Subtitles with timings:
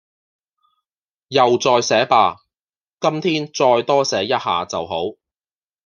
[1.27, 2.37] 又再寫吧...
[2.99, 5.19] 今天再多寫一下好了